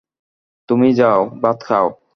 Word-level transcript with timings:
তুমি 0.69 0.89
যাও, 0.93 1.19
ভাত 1.41 1.57
খাও। 1.63 1.87